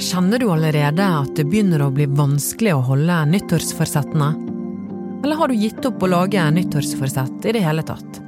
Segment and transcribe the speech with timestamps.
[0.00, 4.30] Kjenner du allerede at det begynner å bli vanskelig å holde nyttårsforsettene?
[5.20, 8.22] Eller har du gitt opp å lage nyttårsforsett i det hele tatt?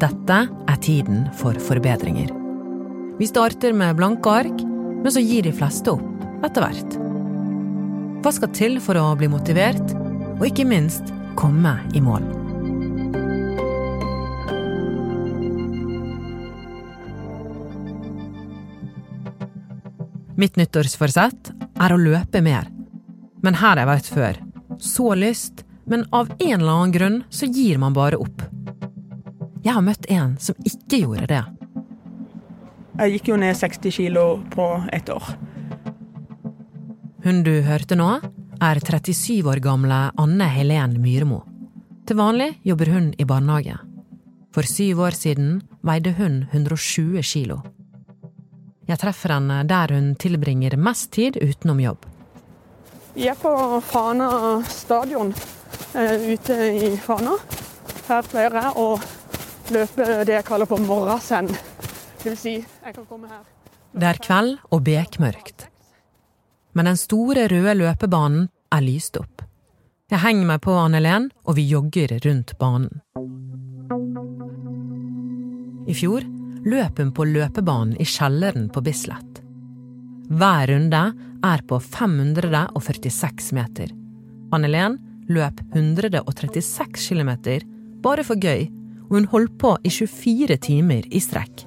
[0.00, 2.32] Dette er tiden for forbedringer.
[3.20, 7.00] Vi starter med blanke ark, men så gir de fleste opp etter hvert.
[8.24, 9.96] Hva skal til for å bli motivert,
[10.38, 12.39] og ikke minst komme i mål?
[20.40, 21.50] Mitt nyttårsforsett
[21.84, 22.70] er å løpe mer.
[23.44, 24.36] Men her har jeg vært før.
[24.80, 28.40] Så lyst, men av en eller annen grunn så gir man bare opp.
[29.60, 31.42] Jeg har møtt en som ikke gjorde det.
[33.00, 34.22] Jeg gikk jo ned 60 kilo
[34.54, 35.28] på ett år.
[37.26, 38.08] Hun du hørte nå,
[38.64, 41.42] er 37 år gamle Anne Helen Myremo.
[42.08, 43.76] Til vanlig jobber hun i barnehage.
[44.56, 47.60] For syv år siden veide hun 120 kilo.
[48.90, 52.06] Jeg treffer henne der hun tilbringer mest tid utenom jobb.
[53.14, 53.52] Vi er på
[53.86, 54.30] Fana
[54.66, 55.30] stadion
[55.94, 57.36] eh, ute i Fana.
[58.08, 58.86] Her pleier jeg å
[59.70, 61.52] løpe det jeg kaller for morrasend.
[62.22, 63.44] Det vil si, jeg kan komme her.
[63.94, 65.68] Det er kveld og bekmørkt.
[66.74, 69.46] Men den store, røde løpebanen er lyst opp.
[70.10, 73.02] Jeg henger meg på Anne-Len, og vi jogger rundt banen.
[75.86, 76.26] I fjor
[76.64, 79.40] løp hun på løpebanen i kjelleren på Bislett.
[80.30, 81.04] Hver runde
[81.46, 83.94] er på 546 meter.
[84.52, 84.98] Anne-Len
[85.30, 87.32] løp 136 km
[88.02, 88.68] bare for gøy,
[89.08, 91.66] og hun holdt på i 24 timer i strekk.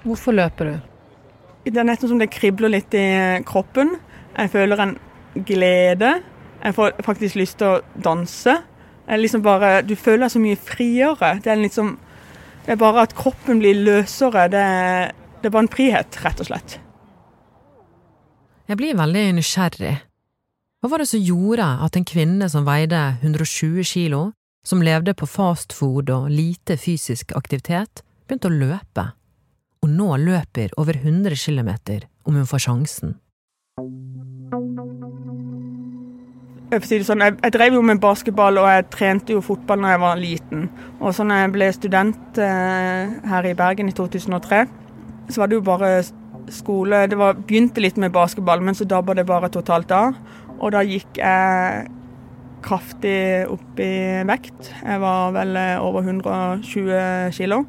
[0.00, 0.76] Hvorfor løper du?
[1.68, 3.04] Det er nesten som det kribler litt i
[3.46, 3.92] kroppen.
[4.32, 4.96] Jeg føler en
[5.34, 6.20] glede.
[6.60, 8.56] Jeg får faktisk lyst til å danse.
[9.10, 11.32] Liksom bare, du føler deg så mye friere.
[11.42, 11.96] Det er, liksom,
[12.66, 14.46] det er bare at kroppen blir løsere.
[14.52, 16.78] Det er, det er bare en frihet, rett og slett.
[18.70, 19.96] Jeg blir veldig nysgjerrig.
[20.80, 24.20] Hva var det som gjorde at en kvinne som veide 120 kilo,
[24.64, 29.06] som levde på fastfood og lite fysisk aktivitet, begynte å løpe,
[29.82, 31.72] og nå løper over 100 km
[32.24, 33.16] om hun får sjansen?
[36.70, 40.20] Sånn, jeg, jeg, drev jo med basketball og jeg trente jo fotball når jeg var
[40.20, 40.68] liten.
[41.00, 44.60] Og så når jeg ble student eh, her i Bergen i 2003,
[45.30, 45.90] så var det jo bare
[46.50, 50.14] skole Det var, begynte litt med basketball, men så dabba det bare totalt av.
[50.60, 51.90] Og da gikk jeg
[52.62, 53.18] kraftig
[53.50, 54.70] opp i vekt.
[54.84, 57.64] Jeg var vel eh, over 120 kilo.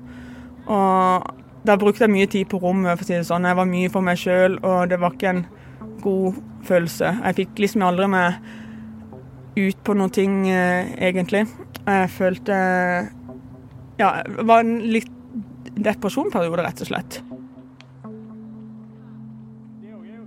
[0.69, 3.50] Og da brukte jeg mye tid på rommet, for å si det sånn.
[3.50, 5.45] Jeg var mye for meg sjøl, og det var ikke en
[6.06, 7.16] god følelse.
[7.18, 8.51] Jeg fikk liksom aldri med
[9.56, 11.47] ut på ting, eh, egentlig.
[11.85, 12.53] Jeg følte
[14.00, 15.12] Ja, det var en litt
[15.75, 17.22] depresjonperiode, rett og slett.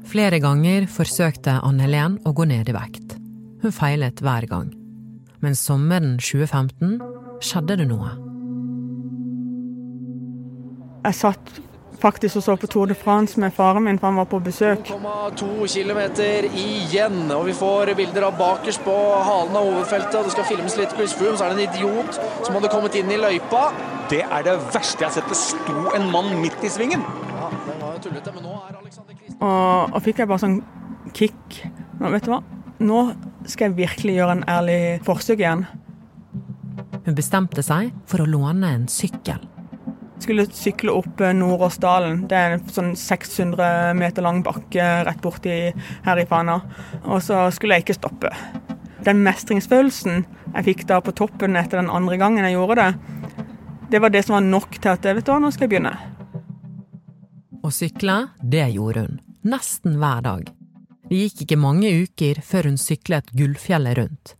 [0.04, 3.16] Flere ganger forsøkte Anne-Helen å gå ned i vekt.
[3.62, 4.68] Hun feilet hver gang.
[5.40, 7.00] Men sommeren 2015
[7.42, 8.12] skjedde det noe.
[11.04, 11.50] Jeg satt
[12.04, 14.90] faktisk og så på Tour de France med faren min, for han var på besøk.
[14.90, 16.00] 2,2 km
[16.60, 18.96] igjen, og vi får bilder av bakerst på
[19.28, 20.18] halen av hovedfeltet.
[20.18, 22.98] og Det skal filmes litt Chris Froome, så er det en idiot som hadde kommet
[23.00, 23.64] inn i løypa.
[24.12, 25.30] Det er det verste jeg har sett.
[25.32, 27.04] Det sto en mann midt i svingen.
[27.30, 30.60] Ja, det var jo tullete, men nå er Alexander Og, og fikk jeg bare sånn
[31.16, 31.62] kick.
[32.00, 32.42] Nå, vet du hva?
[32.84, 33.00] Nå
[33.48, 35.64] skal jeg virkelig gjøre en ærlig forsøk igjen.
[37.04, 39.42] Hun bestemte seg for å låne en sykkel
[40.24, 42.24] skulle sykle opp eh, Nordåsdalen.
[42.30, 45.58] Det er en sånn 600 meter lang bakke rett borti
[46.04, 46.60] her i Fana.
[47.04, 48.32] Og så skulle jeg ikke stoppe.
[49.04, 50.24] Den mestringsfølelsen
[50.54, 52.90] jeg fikk da på toppen etter den andre gangen jeg gjorde det,
[53.90, 55.92] det var det som var nok til at vet du hva, nå skal jeg begynne.
[57.64, 59.20] Å sykle, det gjorde hun.
[59.44, 60.48] Nesten hver dag.
[61.10, 64.34] Det gikk ikke mange uker før hun syklet Gullfjellet rundt.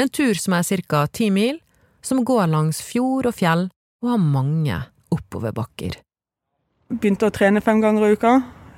[0.00, 1.06] En tur som er ca.
[1.06, 1.60] ti mil,
[2.02, 3.68] som går langs fjord og fjell
[4.02, 4.80] og har mange
[5.14, 5.98] oppoverbakker.
[6.92, 8.36] Begynte å trene fem ganger i uka.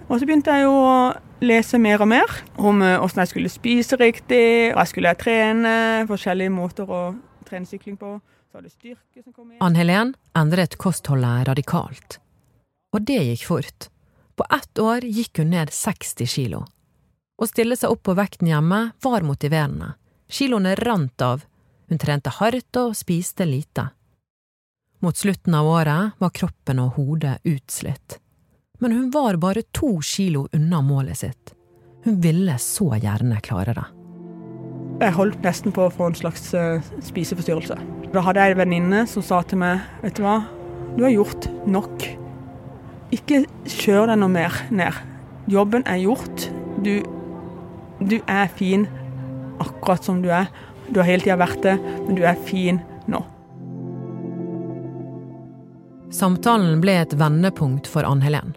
[0.08, 1.12] Og så begynte jeg å
[1.44, 5.74] lese mer og mer om åssen eh, jeg skulle spise riktig, hva skulle jeg trene,
[6.08, 7.02] forskjellige måter å
[7.48, 8.16] trene sykling på.
[9.60, 12.16] Ann Helen endret kostholdet radikalt.
[12.96, 13.88] Og det gikk fort.
[14.34, 16.64] På ett år gikk hun ned 60 kilo.
[17.38, 19.92] Å stille seg opp på vekten hjemme var motiverende.
[20.32, 21.44] Kiloene rant av.
[21.88, 23.90] Hun trente hardt og spiste lite.
[25.00, 28.16] Mot slutten av året var kroppen og hodet utslitt.
[28.82, 31.52] Men hun var bare to kilo unna målet sitt.
[32.02, 33.84] Hun ville så gjerne klare det.
[34.98, 37.78] Jeg holdt nesten på å få en slags uh, spiseforstyrrelse.
[38.10, 40.40] Da hadde jeg en venninne som sa til meg vet du hva,
[40.96, 42.08] du har gjort nok.
[43.14, 44.98] Ikke kjør deg noe mer ned.
[45.46, 46.48] Jobben er gjort.
[46.82, 46.96] Du,
[48.02, 48.88] du er fin
[49.62, 50.50] akkurat som du er.
[50.90, 52.82] Du har hele tida vært det, men du er fin
[56.18, 58.56] Samtalen ble et vendepunkt for Ann Helen.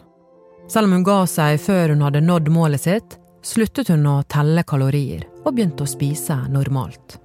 [0.70, 3.14] Selv om hun ga seg før hun hadde nådd målet sitt,
[3.46, 7.20] sluttet hun å telle kalorier og begynte å spise normalt.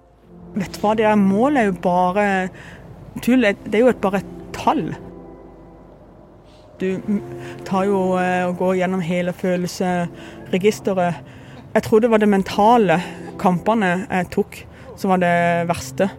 [0.53, 2.25] Vet du hva, det der målet er jo bare
[3.25, 3.41] tull.
[3.41, 4.83] Det er jo bare et tall.
[6.77, 6.87] Du
[7.65, 11.33] tar jo eh, og går gjennom hele følelsesregisteret.
[11.73, 13.01] Jeg tror det var det mentale
[13.41, 14.61] kampene jeg tok
[14.97, 16.11] som var det verste.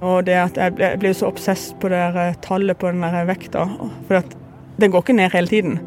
[0.00, 3.66] Og det at jeg ble så obsess på det der tallet på den der vekta.
[4.08, 4.24] For
[4.80, 5.80] den går ikke ned hele tiden.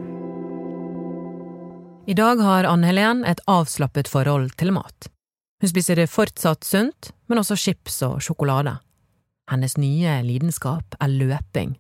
[2.06, 5.08] I dag har Anne Helen et avslappet forhold til mat.
[5.64, 8.76] Hun spiser det fortsatt sunt, men også chips og sjokolade.
[9.52, 11.78] Hennes nye lidenskap er løping.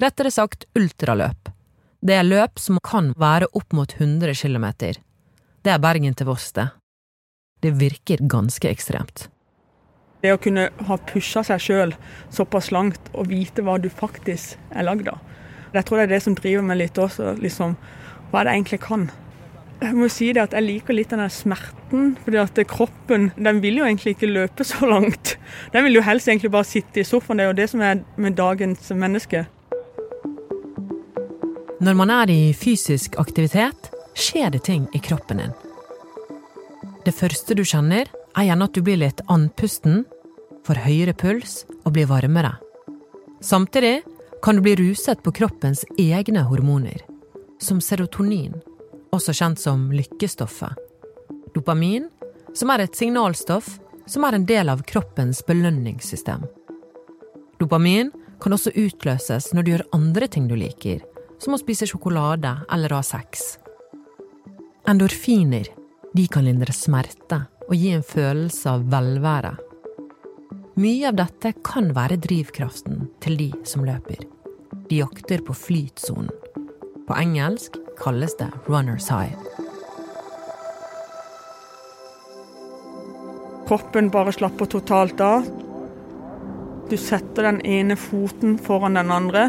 [0.00, 1.50] Rettere sagt ultraløp.
[2.06, 4.66] Det er løp som kan være opp mot 100 km.
[5.66, 6.68] Det er Bergen til Voss, det.
[7.58, 9.26] Det virker ganske ekstremt.
[10.26, 11.92] Det å kunne ha pusha seg sjøl
[12.34, 15.20] såpass langt og vite hva du faktisk er lagd av.
[15.70, 17.76] Jeg tror det er det som driver meg litt også, liksom,
[18.32, 19.04] hva er det jeg egentlig kan.
[19.76, 22.16] Jeg må si det at jeg liker litt den der smerten.
[22.24, 25.36] fordi at kroppen den vil jo egentlig ikke løpe så langt.
[25.72, 27.38] Den vil jo helst egentlig bare sitte i sofaen.
[27.38, 29.46] Det er jo det som er med dagens menneske.
[31.78, 35.54] Når man er i fysisk aktivitet, skjer det ting i kroppen din.
[37.04, 40.04] Det første du kjenner, er gjerne at du blir litt andpusten,
[40.66, 42.56] får høyere puls og blir varmere.
[43.40, 44.02] Samtidig
[44.42, 46.98] kan du bli ruset på kroppens egne hormoner,
[47.62, 48.58] som serotonin
[49.14, 50.76] også kjent som lykkestoffet.
[51.54, 52.08] Dopamin,
[52.54, 56.44] som er et signalstoff som er en del av kroppens belønningssystem.
[57.60, 61.00] Dopamin kan også utløses når du gjør andre ting du liker,
[61.42, 63.56] som å spise sjokolade eller ha sex.
[64.86, 65.68] Endorfiner
[66.16, 69.56] de kan lindre smerte og gi en følelse av velvære.
[70.76, 74.26] Mye av dette kan være drivkraften til de som løper.
[74.90, 76.28] De jakter på flytsonen.
[77.08, 79.32] På engelsk kalles det runners high.
[83.70, 85.48] Kroppen bare slapper totalt av.
[86.92, 89.46] Du setter den ene foten foran den andre,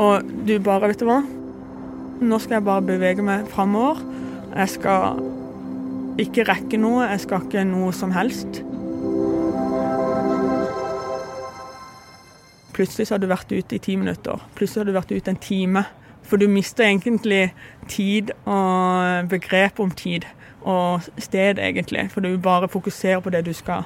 [0.00, 1.20] og du bare Vet du hva?
[2.24, 4.00] Nå skal jeg bare bevege meg framover.
[4.56, 5.20] Jeg skal
[6.24, 8.64] ikke rekke noe, jeg skal ikke noe som helst.
[12.80, 14.40] Plutselig så har du vært ute i ti minutter.
[14.56, 15.82] Plutselig har du vært ute en time.
[16.24, 17.50] For du mister egentlig
[17.92, 20.24] tid og begrep om tid
[20.64, 22.06] og sted, egentlig.
[22.08, 23.84] For du bare fokuserer på det du skal.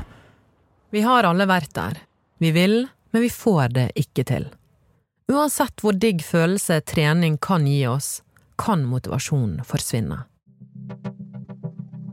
[0.94, 1.98] Vi har alle vært der.
[2.38, 4.46] Vi vil, men vi får det ikke til.
[5.26, 8.20] Uansett hvor digg følelse trening kan gi oss,
[8.62, 10.20] kan motivasjonen forsvinne.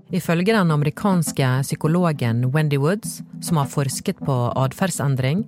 [0.09, 5.45] Ifølge den amerikanske psykologen Wendy Woods, som har forsket på atferdsendring,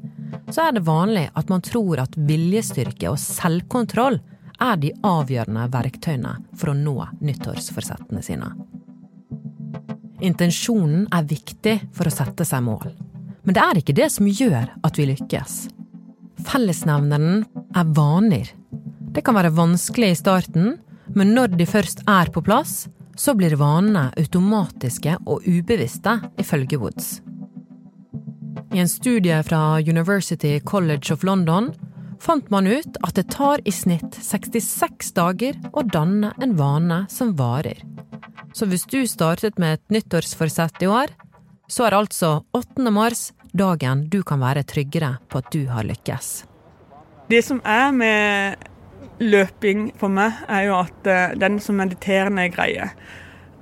[0.50, 4.20] så er det vanlig at man tror at viljestyrke og selvkontroll
[4.64, 6.96] er de avgjørende verktøyene for å nå
[7.26, 8.52] nyttårsforsettene sine.
[10.24, 12.94] Intensjonen er viktig for å sette seg mål,
[13.44, 15.58] men det er ikke det som gjør at vi lykkes.
[16.48, 17.44] Fellesnevneren
[17.76, 18.54] er vaner.
[19.14, 20.78] Det kan være vanskelig i starten,
[21.14, 22.86] men når de først er på plass,
[23.20, 27.20] så blir vanene automatiske og ubevisste, ifølge Woods.
[28.74, 31.74] I en studie fra University College of London
[32.22, 37.36] fant man ut at det tar i snitt 66 dager å danne en vane som
[37.38, 37.84] varer.
[38.58, 41.14] Så hvis du startet med et nyttårsforsett i år,
[41.70, 42.90] så er altså 8.
[42.90, 46.32] mars dagen du kan være tryggere på at du har lykkes.
[47.30, 48.66] Det som er med
[49.22, 52.90] løping for meg, er jo at eh, den som mediterende greie.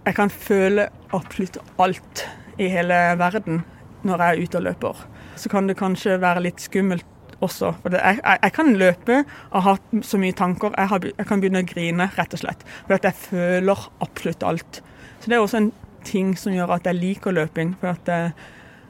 [0.07, 2.25] Jeg kan føle absolutt alt
[2.55, 3.59] i hele verden
[4.07, 5.01] når jeg er ute og løper.
[5.39, 7.07] Så kan det kanskje være litt skummelt
[7.41, 7.73] også.
[7.81, 9.19] For jeg, jeg, jeg, kan løpe
[9.51, 10.73] og ha så mye tanker.
[10.77, 12.65] Jeg, har, jeg, kan begynne å grine, rett og slett.
[12.87, 14.81] For jeg føler absolutt alt.
[15.21, 15.71] Så det er også en
[16.07, 17.75] ting som gjør at jeg liker løping.
[17.81, 18.33] For at jeg,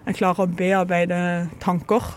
[0.07, 1.19] jeg klarer å bearbeide
[1.63, 2.13] tanker.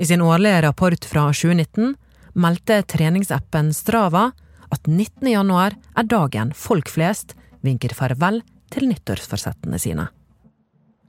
[0.00, 1.94] I sin årlige rapport fra 2019
[2.40, 4.30] meldte treningsappen Strava
[4.70, 5.26] at 19.
[5.32, 7.34] januar er dagen folk flest
[7.66, 10.06] vinker farvel til nyttårsforsettene sine.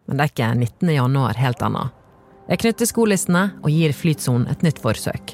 [0.06, 0.90] Men det er ikke 19.
[0.96, 1.88] januar helt annet.
[2.50, 5.26] Jeg knytter skolissene og gir Flytsonen et nytt forsøk.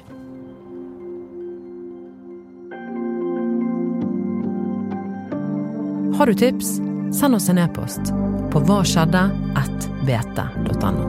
[6.17, 6.81] Har du tips?
[7.13, 8.01] Send oss en e-post
[8.51, 11.05] på hvaskjedde1bt.no.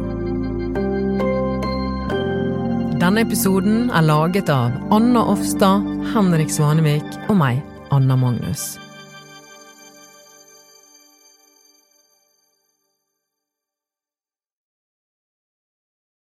[2.99, 7.62] Denne episoden er laget av Anna Offstad, Henrik Svanevik og meg,
[7.95, 8.79] Anna Magnus.